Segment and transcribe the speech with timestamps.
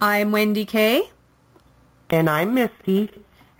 [0.00, 1.10] I'm Wendy Kay,
[2.10, 3.10] And I'm Misty.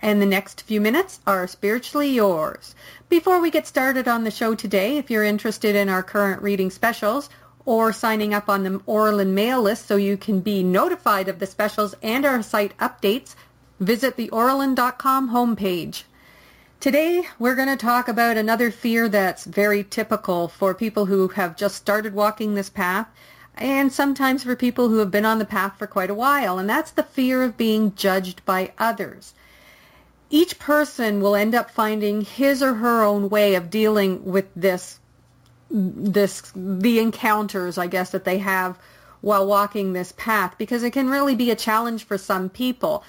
[0.01, 2.75] and the next few minutes are spiritually yours.
[3.09, 6.69] Before we get started on the show today, if you're interested in our current reading
[6.69, 7.29] specials
[7.65, 11.47] or signing up on the Orlin mail list so you can be notified of the
[11.47, 13.35] specials and our site updates,
[13.79, 16.03] visit the Orlin.com homepage.
[16.79, 21.57] Today, we're going to talk about another fear that's very typical for people who have
[21.57, 23.07] just started walking this path
[23.59, 26.69] and sometimes for people who have been on the path for quite a while, and
[26.69, 29.33] that's the fear of being judged by others.
[30.29, 34.99] Each person will end up finding his or her own way of dealing with this
[35.69, 38.79] this the encounters I guess that they have
[39.19, 43.03] while walking this path because it can really be a challenge for some people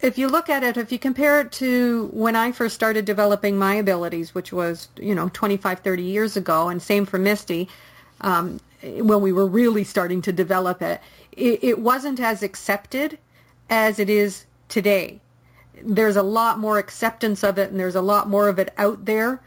[0.00, 3.58] if you look at it, if you compare it to when I first started developing
[3.58, 7.68] my abilities, which was, you know, 25, 30 years ago, and same for Misty,
[8.20, 11.00] um, when we were really starting to develop it,
[11.32, 13.18] it, it wasn't as accepted
[13.68, 15.20] as it is today.
[15.82, 19.04] There's a lot more acceptance of it, and there's a lot more of it out
[19.04, 19.40] there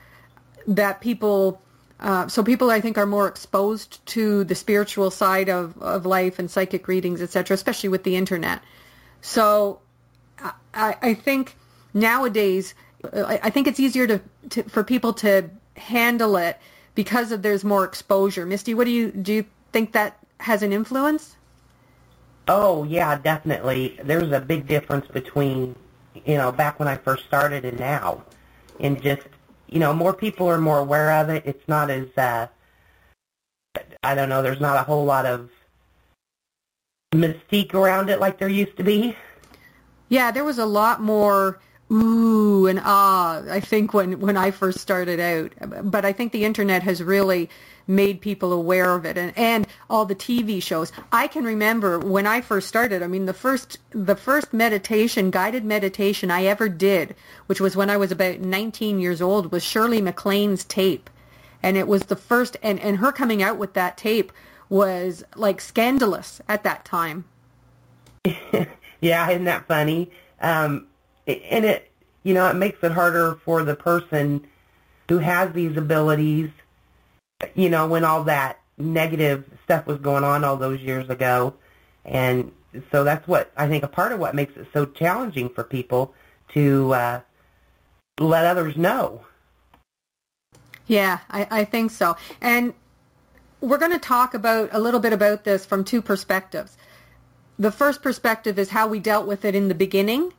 [0.68, 1.62] that people
[2.00, 6.38] uh, so people I think are more exposed to the spiritual side of, of life
[6.38, 8.62] and psychic readings, etc., especially with the internet.
[9.22, 9.80] So
[10.74, 11.56] I, I think
[11.94, 12.74] nowadays,
[13.14, 16.60] I, I think it's easier to, to for people to handle it
[16.96, 18.46] because of there's more exposure.
[18.46, 19.34] Misty, what do you do?
[19.34, 21.36] You think that has an influence?
[22.48, 24.00] Oh, yeah, definitely.
[24.04, 25.76] There's a big difference between,
[26.26, 28.24] you know, back when I first started and now.
[28.80, 29.28] And just,
[29.68, 31.44] you know, more people are more aware of it.
[31.46, 32.48] It's not as, uh,
[34.04, 35.50] I don't know, there's not a whole lot of
[37.14, 39.16] mystique around it like there used to be.
[40.10, 41.60] Yeah, there was a lot more
[41.94, 45.54] ooh and ah, I think when, when I first started out.
[45.92, 47.50] But I think the internet has really
[47.86, 50.92] made people aware of it and, and all the TV shows.
[51.12, 55.66] I can remember when I first started, I mean the first the first meditation, guided
[55.66, 57.16] meditation I ever did,
[57.48, 61.10] which was when I was about 19 years old, was Shirley MacLaine's tape.
[61.62, 64.32] And it was the first and, and her coming out with that tape
[64.70, 67.26] was like scandalous at that time.
[69.02, 70.10] yeah, isn't that funny?
[70.42, 70.88] Um,
[71.28, 71.92] and it,
[72.24, 74.46] you know, it makes it harder for the person
[75.10, 76.50] who has these abilities,
[77.56, 81.54] you know, when all that negative stuff was going on all those years ago.
[82.06, 82.52] And
[82.92, 86.14] so that's what I think a part of what makes it so challenging for people
[86.54, 87.22] to uh,
[88.20, 89.26] let others know.
[90.88, 92.18] Yeah, I, I think so.
[92.42, 92.74] And
[93.62, 96.78] we're going to talk about a little bit about this from two perspectives.
[97.58, 100.34] The first perspective is how we dealt with it in the beginning,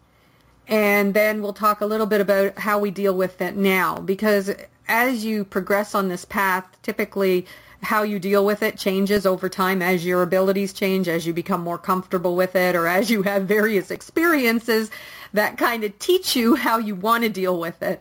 [0.68, 3.98] and then we'll talk a little bit about how we deal with it now.
[3.98, 4.50] Because
[4.88, 7.46] as you progress on this path, typically
[7.82, 11.60] how you deal with it changes over time as your abilities change, as you become
[11.60, 14.90] more comfortable with it, or as you have various experiences
[15.34, 18.00] that kind of teach you how you want to deal with it.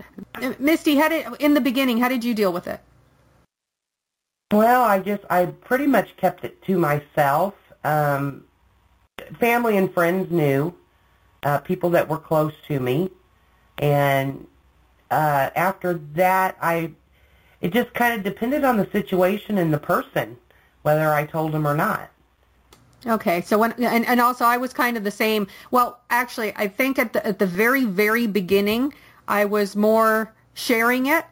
[0.59, 2.79] Misty, how did, in the beginning, how did you deal with it?
[4.51, 7.55] Well, I just I pretty much kept it to myself.
[7.83, 8.45] Um,
[9.39, 10.75] family and friends knew,
[11.43, 13.11] uh, people that were close to me,
[13.77, 14.47] and
[15.11, 16.91] uh, after that, I
[17.61, 20.37] it just kind of depended on the situation and the person
[20.81, 22.09] whether I told them or not.
[23.05, 25.47] Okay, so when and, and also I was kind of the same.
[25.71, 28.93] Well, actually, I think at the at the very very beginning,
[29.27, 31.25] I was more sharing it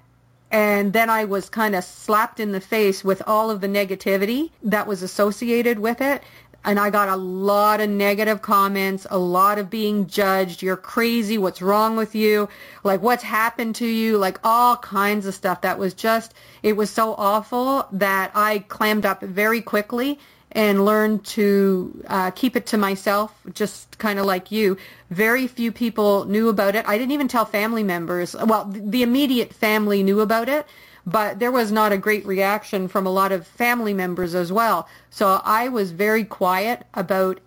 [0.51, 4.51] and then I was kind of slapped in the face with all of the negativity
[4.63, 6.21] that was associated with it.
[6.63, 10.61] And I got a lot of negative comments, a lot of being judged.
[10.61, 11.37] You're crazy.
[11.37, 12.49] What's wrong with you?
[12.83, 14.17] Like, what's happened to you?
[14.17, 19.05] Like, all kinds of stuff that was just, it was so awful that I clammed
[19.05, 20.19] up very quickly
[20.51, 24.77] and learned to uh, keep it to myself, just kind of like you.
[25.09, 26.85] Very few people knew about it.
[26.87, 28.35] I didn't even tell family members.
[28.35, 30.67] Well, the immediate family knew about it,
[31.05, 34.87] but there was not a great reaction from a lot of family members as well.
[35.09, 37.39] So I was very quiet about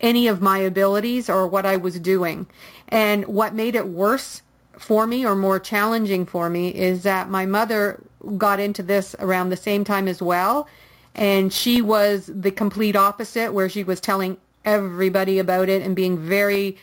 [0.00, 2.46] any of my abilities or what I was doing.
[2.88, 4.42] And what made it worse
[4.78, 8.02] for me or more challenging for me is that my mother
[8.36, 10.68] got into this around the same time as well.
[11.14, 16.18] And she was the complete opposite where she was telling everybody about it and being
[16.18, 16.76] very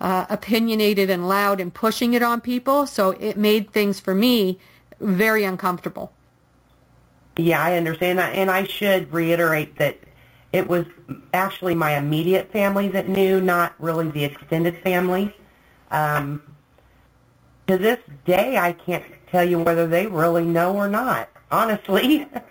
[0.00, 2.86] uh, opinionated and loud and pushing it on people.
[2.86, 4.58] So it made things for me
[5.00, 6.12] very uncomfortable.
[7.36, 8.34] Yeah, I understand that.
[8.34, 9.98] And I should reiterate that
[10.52, 10.86] it was
[11.32, 15.34] actually my immediate family that knew, not really the extended family.
[15.90, 16.42] Um,
[17.66, 22.26] to this day, I can't tell you whether they really know or not, honestly.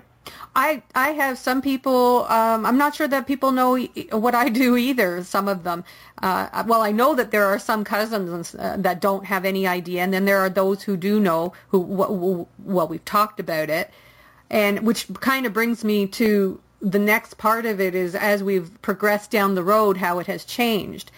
[0.55, 2.25] I I have some people.
[2.29, 3.77] Um, I'm not sure that people know
[4.11, 5.23] what I do either.
[5.23, 5.83] Some of them.
[6.21, 10.01] Uh, well, I know that there are some cousins uh, that don't have any idea,
[10.01, 11.53] and then there are those who do know.
[11.69, 13.91] Who well, we've talked about it,
[14.49, 18.81] and which kind of brings me to the next part of it is as we've
[18.81, 21.11] progressed down the road, how it has changed,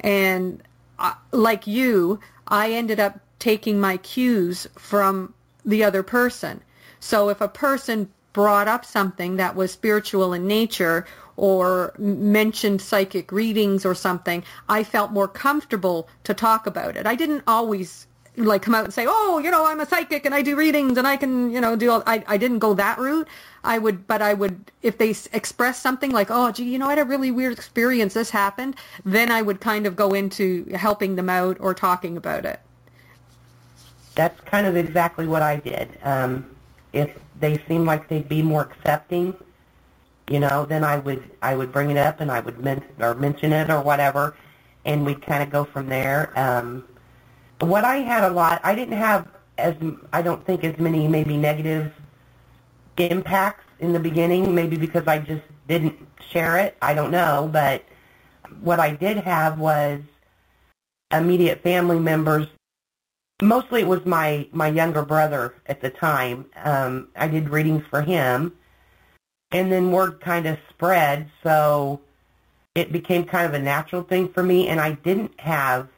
[0.00, 0.62] and
[0.98, 5.32] uh, like you, I ended up taking my cues from
[5.64, 6.62] the other person.
[7.00, 11.06] So if a person brought up something that was spiritual in nature
[11.36, 17.06] or mentioned psychic readings or something, I felt more comfortable to talk about it.
[17.06, 18.06] I didn't always
[18.36, 20.96] like come out and say, "Oh, you know, I'm a psychic and I do readings
[20.98, 23.28] and I can, you know, do." All, I I didn't go that route.
[23.64, 26.90] I would, but I would if they express something like, "Oh, gee, you know, I
[26.90, 28.14] had a really weird experience.
[28.14, 32.44] This happened." Then I would kind of go into helping them out or talking about
[32.44, 32.60] it.
[34.14, 35.98] That's kind of exactly what I did.
[36.02, 36.46] Um,
[36.92, 39.34] if they seemed like they'd be more accepting,
[40.28, 43.14] you know, then I would I would bring it up and I would men- or
[43.14, 44.36] mention it or whatever,
[44.84, 46.32] and we'd kind of go from there.
[46.38, 46.84] Um,
[47.60, 49.28] what I had a lot, I didn't have
[49.58, 49.74] as
[50.12, 51.92] I don't think as many maybe negative
[52.96, 55.96] impacts in the beginning, maybe because I just didn't
[56.30, 56.76] share it.
[56.82, 57.84] I don't know, but
[58.60, 60.00] what I did have was
[61.12, 62.46] immediate family members
[63.42, 66.46] mostly it was my my younger brother at the time.
[66.56, 68.52] Um, I did readings for him,
[69.50, 72.00] and then word kind of spread, so
[72.74, 74.68] it became kind of a natural thing for me.
[74.68, 75.88] And I didn't have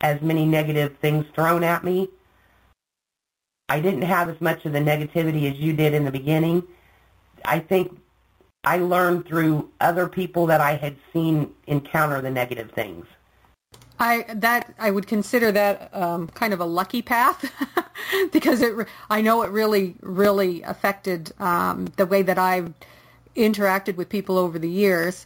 [0.00, 2.08] as many negative things thrown at me.
[3.68, 6.62] I didn't have as much of the negativity as you did in the beginning.
[7.44, 7.98] I think
[8.64, 13.06] I learned through other people that I had seen encounter the negative things.
[14.02, 17.52] I that I would consider that um, kind of a lucky path
[18.32, 18.74] because it
[19.08, 22.72] I know it really really affected um, the way that I've
[23.36, 25.24] interacted with people over the years,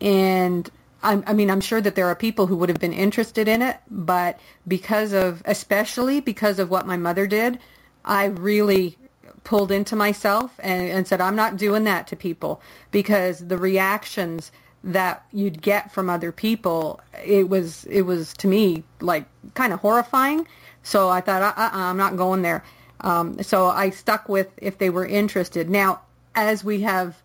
[0.00, 0.70] and
[1.02, 3.60] I'm, I mean I'm sure that there are people who would have been interested in
[3.60, 7.58] it, but because of especially because of what my mother did,
[8.02, 8.96] I really
[9.44, 12.62] pulled into myself and, and said I'm not doing that to people.
[12.92, 14.52] Because the reactions
[14.84, 19.24] that you'd get from other people, it was it was to me like
[19.54, 20.46] kind of horrifying.
[20.82, 22.62] So I thought, uh-uh, I'm not going there.
[23.00, 25.68] Um, so I stuck with if they were interested.
[25.68, 26.00] Now,
[26.34, 27.16] as we have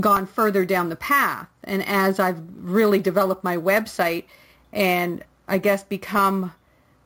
[0.00, 4.24] gone further down the path, and as I've really developed my website,
[4.72, 6.52] and I guess become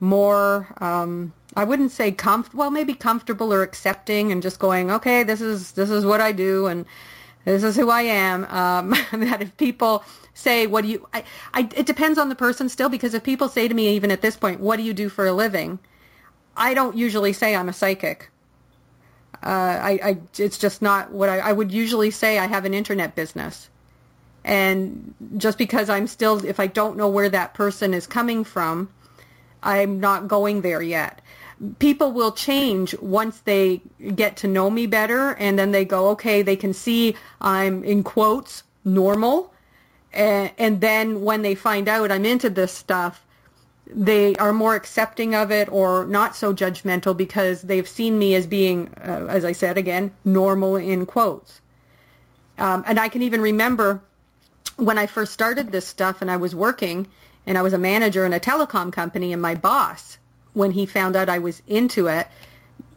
[0.01, 5.23] more, um, I wouldn't say comf- well, maybe comfortable or accepting, and just going, okay,
[5.23, 6.87] this is this is what I do, and
[7.45, 8.45] this is who I am.
[8.45, 10.05] Um, that if people
[10.35, 13.49] say, "What do you?" I, I, it depends on the person still, because if people
[13.49, 15.79] say to me, even at this point, "What do you do for a living?"
[16.57, 18.31] I don't usually say I'm a psychic.
[19.43, 22.39] Uh, I, I, it's just not what I, I would usually say.
[22.39, 23.71] I have an internet business,
[24.45, 28.91] and just because I'm still, if I don't know where that person is coming from,
[29.63, 31.23] I'm not going there yet
[31.79, 33.83] people will change once they
[34.15, 38.03] get to know me better and then they go okay they can see i'm in
[38.03, 39.53] quotes normal.
[40.13, 43.25] And, then when they find out i'm into this stuff
[43.87, 48.47] they are more accepting of it or not so judgmental because they've seen me as
[48.47, 51.61] being uh, as i said again normal in quotes.
[52.57, 54.01] Um, and i can even remember
[54.77, 57.07] when i first started this stuff and i was working
[57.47, 60.17] and i was a manager in a telecom company and my boss
[60.53, 62.29] when he found out I was into it,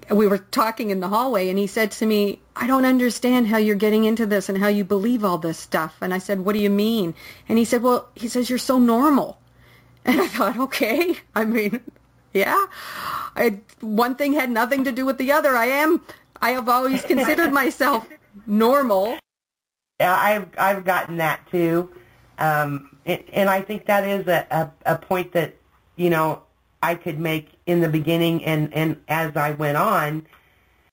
[0.10, 3.58] we were talking in the hallway and he said to me, I don't understand how
[3.58, 5.96] you're getting into this and how you believe all this stuff.
[6.02, 7.14] And I said, what do you mean?
[7.48, 9.40] And he said, well, he says, you're so normal.
[10.06, 11.80] And I thought, okay, I mean,
[12.34, 12.66] yeah,
[13.38, 15.56] I, one thing had nothing to do with the other.
[15.56, 16.02] I am,
[16.42, 18.06] I have always considered myself
[18.46, 19.18] normal.
[20.02, 21.90] Yeah, I've, I've gotten that too.
[22.38, 24.46] Um, it, and I think that is a,
[24.86, 25.56] a, a point that,
[25.96, 26.43] you know,
[26.84, 30.28] I could make in the beginning and, and as I went on,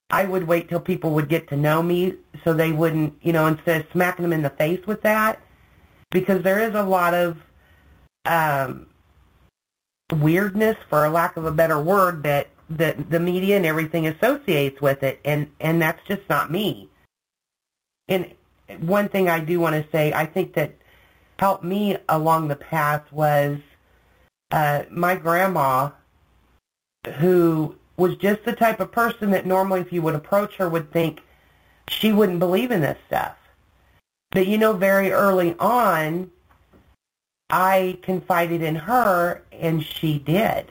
[0.08, 3.46] I would wait till people would get to know me so they wouldn't, you know,
[3.46, 5.40] instead of smacking them in the face with that,
[6.10, 7.36] because there is a lot of
[8.24, 8.86] um,
[10.12, 14.80] weirdness, for a lack of a better word, that that the media and everything associates
[14.80, 16.88] with it, and and that's just not me.
[18.08, 18.32] And
[18.78, 20.74] one thing I do want to say, I think that
[21.38, 23.58] helped me along the path was
[24.50, 25.90] uh, my grandma,
[27.18, 30.92] who was just the type of person that normally, if you would approach her, would
[30.92, 31.20] think
[31.88, 33.36] she wouldn't believe in this stuff.
[34.30, 36.30] But you know, very early on,
[37.50, 40.66] I confided in her, and she did.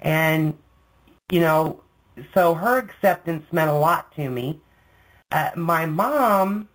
[0.00, 0.56] And
[1.30, 1.80] you know,
[2.34, 4.60] so her acceptance meant a lot to me.
[5.30, 6.68] Uh, my mom,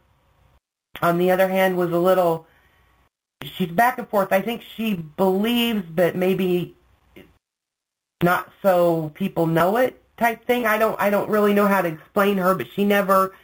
[1.01, 2.45] on the other hand, was a little.
[3.43, 4.31] She's back and forth.
[4.31, 6.75] I think she believes, but maybe
[8.23, 10.65] not so people know it type thing.
[10.65, 10.99] I don't.
[10.99, 13.35] I don't really know how to explain her, but she never,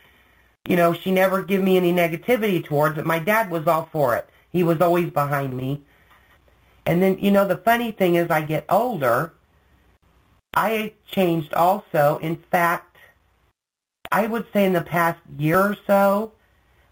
[0.67, 3.05] you know, she never gave me any negativity towards it.
[3.05, 4.27] My dad was all for it.
[4.51, 5.81] He was always behind me.
[6.85, 9.33] And then, you know, the funny thing is, I get older
[10.53, 12.19] I changed also.
[12.21, 12.97] In fact,
[14.12, 16.33] I would say in the past year or so,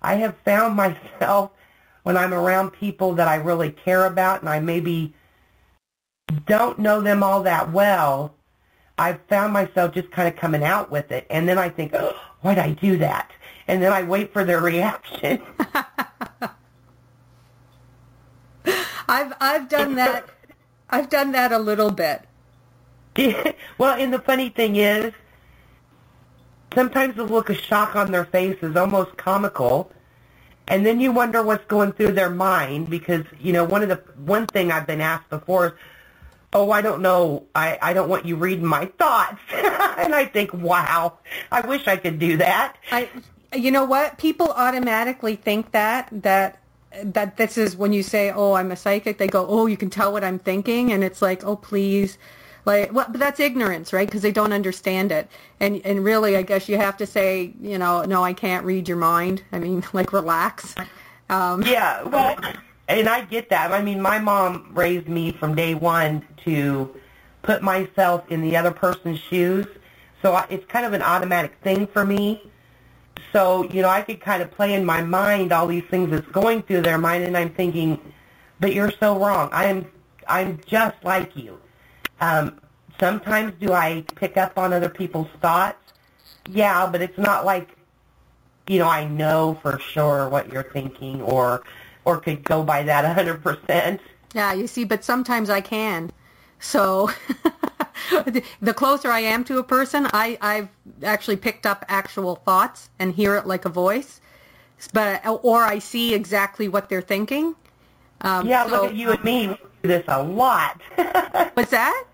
[0.02, 0.76] I have found
[1.20, 1.52] myself
[2.04, 5.14] when I'm around people that I really care about and I maybe
[6.46, 8.34] don't know them all that well,
[8.98, 11.26] I've found myself just kind of coming out with it.
[11.30, 13.32] And then I think, oh, why'd I do that?
[13.68, 15.42] And then I wait for their reaction.
[19.08, 20.30] I've I've done that.
[20.90, 22.26] I've done that a little bit.
[23.78, 25.14] well, and the funny thing is,
[26.74, 29.92] sometimes the look of shock on their face is almost comical,
[30.72, 33.98] and then you wonder what's going through their mind because you know one of the
[34.24, 35.72] one thing I've been asked before is,
[36.54, 40.54] "Oh, I don't know, I I don't want you reading my thoughts," and I think,
[40.54, 41.18] "Wow,
[41.52, 43.10] I wish I could do that." I,
[43.54, 44.18] you know what?
[44.18, 46.60] People automatically think that that
[47.04, 49.90] that this is when you say, "Oh, I'm a psychic." They go, "Oh, you can
[49.90, 52.18] tell what I'm thinking," and it's like, "Oh, please."
[52.66, 54.08] Like, well, but that's ignorance, right?
[54.08, 55.30] Because they don't understand it.
[55.60, 58.88] And and really, I guess you have to say, you know, no, I can't read
[58.88, 59.44] your mind.
[59.52, 60.76] I mean, like, relax.
[61.30, 62.38] Um, yeah, well,
[62.88, 63.72] and I get that.
[63.72, 66.94] I mean, my mom raised me from day one to
[67.42, 69.66] put myself in the other person's shoes.
[70.22, 72.44] So I, it's kind of an automatic thing for me.
[73.34, 76.28] So, you know, I could kind of play in my mind all these things that's
[76.28, 78.00] going through their mind, and I'm thinking,
[78.60, 79.50] but you're so wrong.
[79.52, 79.90] I'm,
[80.28, 81.58] I'm just like you.
[82.22, 82.60] Um,
[83.00, 85.78] sometimes do I pick up on other people's thoughts?
[86.50, 87.70] Yeah, but it's not like,
[88.68, 91.64] you know, I know for sure what you're thinking or
[92.06, 94.00] or could go by that 100%.
[94.34, 96.12] Yeah, you see, but sometimes I can.
[96.60, 97.12] So
[98.62, 100.70] the closer I am to a person, I, I've
[101.04, 104.22] actually picked up actual thoughts and hear it like a voice.
[104.94, 107.56] But or I see exactly what they're thinking.
[108.22, 109.48] Um, yeah, so, look at you and me.
[109.48, 110.82] We do this a lot.
[111.54, 112.06] what's that?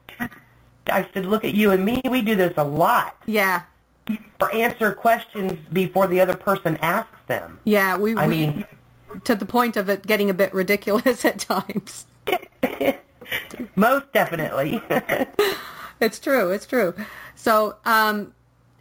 [0.90, 2.02] I said, look at you and me.
[2.10, 3.16] We do this a lot.
[3.26, 3.64] Yeah.
[4.40, 7.60] Or answer questions before the other person asks them.
[7.66, 8.16] Yeah, we.
[8.16, 8.66] I we, mean,
[9.26, 12.06] to the point of it getting a bit ridiculous at times.
[13.76, 14.82] Most definitely.
[16.00, 16.52] it's true.
[16.52, 16.94] It's true.
[17.36, 18.34] So, um,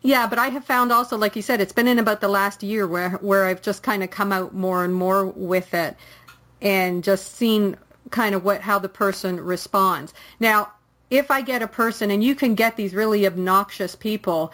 [0.02, 2.62] yeah, but I have found also, like you said, it's been in about the last
[2.62, 5.96] year where where I've just kind of come out more and more with it,
[6.62, 7.76] and just seen
[8.10, 10.14] kind of what how the person responds.
[10.38, 10.72] Now,
[11.10, 14.52] if I get a person, and you can get these really obnoxious people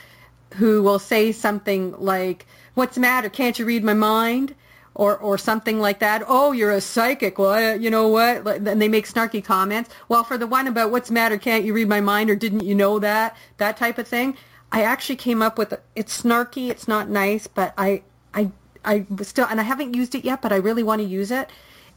[0.54, 3.28] who will say something like, "What's the matter?
[3.28, 4.54] Can't you read my mind?"
[4.94, 6.23] Or, or something like that.
[6.28, 7.38] Oh, you're a psychic.
[7.38, 8.47] Well, uh, you know what?
[8.47, 9.88] And they make snarky comments.
[10.11, 11.38] Well, for the one about what's the matter?
[11.38, 12.28] Can't you read my mind?
[12.28, 13.35] Or didn't you know that?
[13.56, 14.37] That type of thing.
[14.71, 16.68] I actually came up with it's snarky.
[16.68, 18.02] It's not nice, but I,
[18.35, 18.50] I,
[18.85, 21.49] I still, and I haven't used it yet, but I really want to use it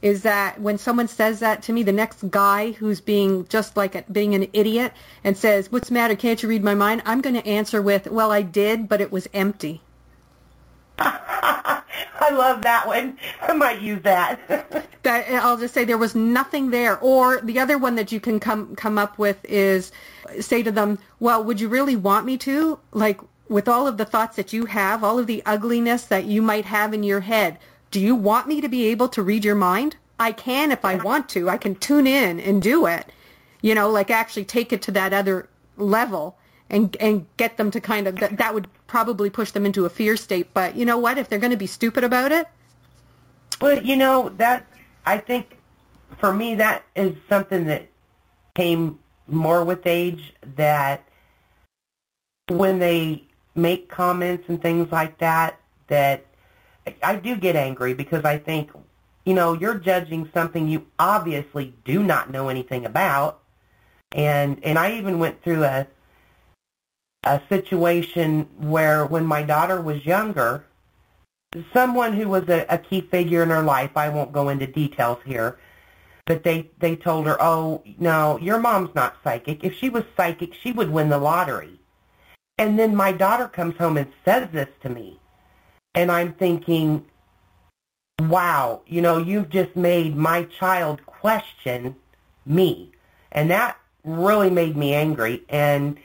[0.05, 3.95] is that when someone says that to me, the next guy who's being just like
[3.95, 4.93] a, being an idiot
[5.23, 6.15] and says, "What's the matter?
[6.15, 9.11] Can't you read my mind?" I'm going to answer with, "Well, I did, but it
[9.11, 9.81] was empty."
[10.99, 13.17] I love that one.
[13.41, 14.39] I might use that.
[15.01, 16.99] that I'll just say there was nothing there.
[16.99, 19.91] Or the other one that you can come come up with is
[20.39, 22.77] say to them, "Well, would you really want me to?
[22.91, 23.19] Like
[23.49, 26.65] with all of the thoughts that you have, all of the ugliness that you might
[26.65, 27.57] have in your head,
[27.95, 29.95] do you want me to be able to read your mind?
[30.19, 31.47] I can if I want to.
[31.47, 33.09] I can tune in and do it.
[33.61, 35.47] You know, like actually take it to that other
[35.77, 36.37] level
[36.69, 39.89] and and get them to kind of that, that would probably push them into a
[39.89, 40.53] fear state.
[40.53, 41.17] But you know what?
[41.17, 42.49] If they're going to be stupid about it,
[43.61, 44.67] well, you know that
[45.05, 45.57] I think
[46.17, 47.87] for me that is something that
[48.55, 50.33] came more with age.
[50.57, 51.07] That
[52.49, 53.23] when they
[53.55, 56.25] make comments and things like that, that
[57.01, 58.71] I do get angry because I think,
[59.25, 63.41] you know, you're judging something you obviously do not know anything about.
[64.11, 65.87] And and I even went through a
[67.23, 70.65] a situation where when my daughter was younger,
[71.73, 75.17] someone who was a, a key figure in her life, I won't go into details
[75.25, 75.57] here,
[76.25, 79.63] but they they told her, "Oh, no, your mom's not psychic.
[79.63, 81.79] If she was psychic, she would win the lottery."
[82.57, 85.19] And then my daughter comes home and says this to me.
[85.95, 87.05] And I'm thinking,
[88.19, 91.95] wow, you know, you've just made my child question
[92.45, 92.91] me.
[93.31, 95.43] And that really made me angry.
[95.49, 95.97] And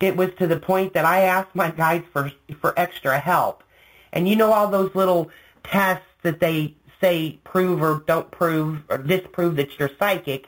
[0.00, 3.64] it was to the point that I asked my guides for, for extra help.
[4.12, 5.30] And you know all those little
[5.64, 10.46] tests that they say prove or don't prove or disprove that you're psychic.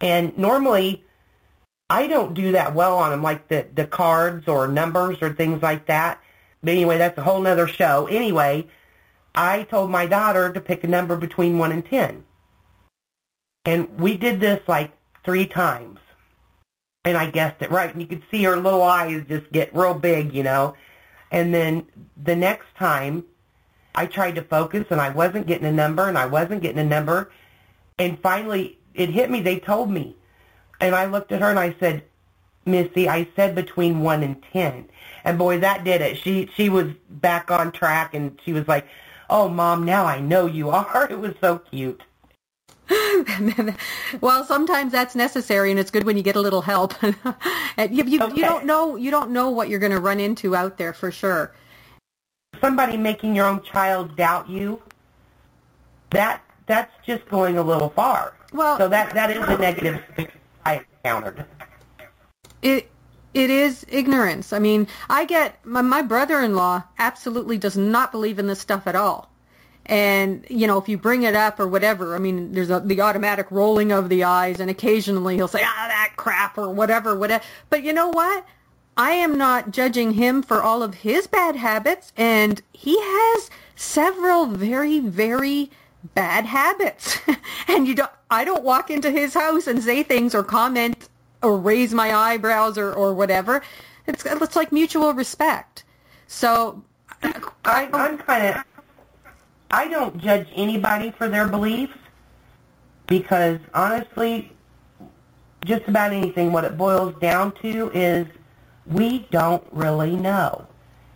[0.00, 1.04] And normally
[1.88, 5.62] I don't do that well on them, like the, the cards or numbers or things
[5.62, 6.20] like that.
[6.62, 8.06] But anyway, that's a whole nother show.
[8.06, 8.66] Anyway,
[9.34, 12.24] I told my daughter to pick a number between 1 and 10.
[13.64, 14.92] And we did this like
[15.24, 15.98] three times.
[17.04, 17.90] And I guessed it right.
[17.90, 20.74] And you could see her little eyes just get real big, you know.
[21.30, 21.86] And then
[22.22, 23.24] the next time,
[23.94, 26.84] I tried to focus and I wasn't getting a number and I wasn't getting a
[26.84, 27.30] number.
[27.98, 29.40] And finally, it hit me.
[29.40, 30.16] They told me.
[30.80, 32.04] And I looked at her and I said,
[32.66, 34.88] Missy, I said between 1 and 10.
[35.24, 36.18] And boy, that did it.
[36.18, 38.86] She she was back on track and she was like,
[39.28, 42.02] "Oh, mom, now I know you are." It was so cute.
[44.20, 46.94] well, sometimes that's necessary, and it's good when you get a little help.
[47.76, 48.36] and you, you, Okay.
[48.36, 51.10] you don't know you don't know what you're going to run into out there for
[51.10, 51.52] sure.
[52.60, 54.82] Somebody making your own child doubt you,
[56.10, 58.34] that that's just going a little far.
[58.52, 60.02] Well- so that that is a negative
[60.64, 61.44] I encountered.
[62.62, 62.90] It
[63.32, 64.52] it is ignorance.
[64.52, 68.96] I mean, I get my, my brother-in-law absolutely does not believe in this stuff at
[68.96, 69.30] all.
[69.86, 73.00] And you know, if you bring it up or whatever, I mean, there's a, the
[73.00, 77.42] automatic rolling of the eyes, and occasionally he'll say, "Ah, that crap" or whatever, whatever.
[77.70, 78.44] But you know what?
[78.96, 84.46] I am not judging him for all of his bad habits, and he has several
[84.46, 85.70] very, very
[86.14, 87.18] bad habits.
[87.68, 91.08] and you don't, I don't walk into his house and say things or comment
[91.42, 93.62] or raise my eyebrows or, or whatever.
[94.06, 95.84] It's, it's like mutual respect.
[96.26, 96.82] So,
[97.22, 98.64] I, I'm kind of,
[99.70, 101.96] I don't judge anybody for their beliefs
[103.06, 104.52] because honestly,
[105.64, 108.26] just about anything, what it boils down to is
[108.86, 110.66] we don't really know.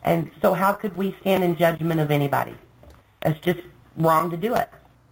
[0.03, 2.55] And so how could we stand in judgment of anybody?
[3.23, 3.61] It's just
[3.97, 4.69] wrong to do it.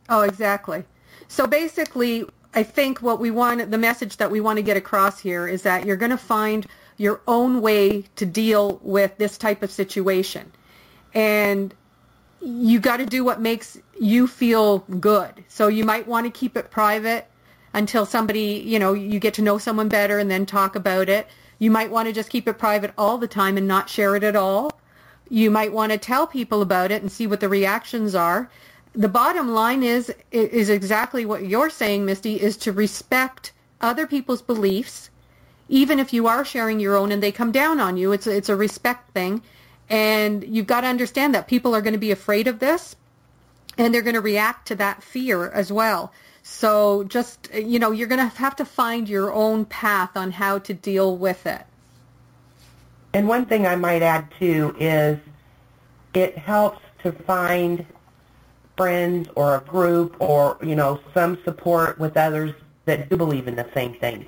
[0.08, 0.84] Oh, exactly.
[1.28, 5.18] So basically, I think what we want, the message that we want to get across
[5.18, 6.66] here is that you're going to find
[6.98, 10.52] your own way to deal with this type of situation.
[11.14, 11.74] And
[12.40, 15.44] you got to do what makes you feel good.
[15.48, 17.26] So you might want to keep it private
[17.72, 21.26] until somebody, you know, you get to know someone better and then talk about it.
[21.58, 24.24] You might want to just keep it private all the time and not share it
[24.24, 24.70] at all.
[25.30, 28.50] You might want to tell people about it and see what the reactions are.
[28.94, 34.42] The bottom line is is exactly what you're saying, Misty, is to respect other people's
[34.42, 35.08] beliefs,
[35.68, 38.12] even if you are sharing your own and they come down on you.
[38.12, 39.42] It's a, it's a respect thing,
[39.88, 42.94] and you've got to understand that people are going to be afraid of this,
[43.78, 46.12] and they're going to react to that fear as well.
[46.42, 50.58] So just you know, you're going to have to find your own path on how
[50.58, 51.62] to deal with it.
[53.14, 55.18] And one thing I might add too is
[56.12, 57.86] it helps to find
[58.76, 62.54] friends or a group or, you know, some support with others
[62.84, 64.26] that do believe in the same thing.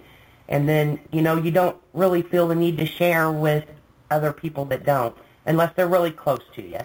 [0.48, 3.64] And then, you know, you don't really feel the need to share with
[4.10, 6.78] other people that don't unless they're really close to you.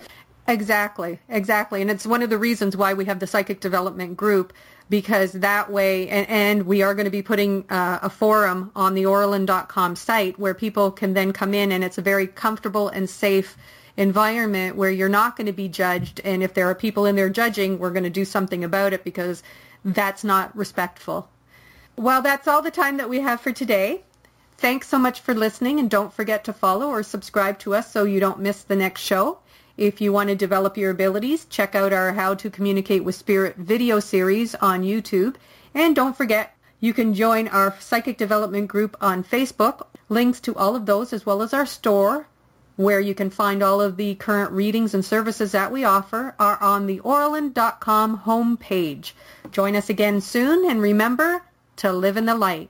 [0.47, 1.81] Exactly, exactly.
[1.81, 4.51] And it's one of the reasons why we have the psychic development group
[4.89, 8.95] because that way, and, and we are going to be putting uh, a forum on
[8.95, 13.07] the Orlin.com site where people can then come in and it's a very comfortable and
[13.07, 13.55] safe
[13.99, 16.21] environment where you're not going to be judged.
[16.23, 19.03] And if there are people in there judging, we're going to do something about it
[19.03, 19.43] because
[19.83, 21.29] that's not respectful.
[21.97, 24.03] Well, that's all the time that we have for today.
[24.57, 28.05] Thanks so much for listening and don't forget to follow or subscribe to us so
[28.05, 29.39] you don't miss the next show.
[29.75, 33.57] If you want to develop your abilities, check out our How to Communicate with Spirit
[33.57, 35.35] video series on YouTube.
[35.73, 39.87] And don't forget, you can join our Psychic Development group on Facebook.
[40.07, 42.27] Links to all of those as well as our store
[42.79, 46.57] where you can find all of the current readings and services that we offer are
[46.63, 49.11] on the Orland.com homepage.
[49.51, 51.43] Join us again soon and remember
[51.75, 52.69] to live in the light.